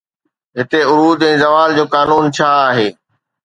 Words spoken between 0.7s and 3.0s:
عروج ۽ زوال جو قانون ڇا آهي؟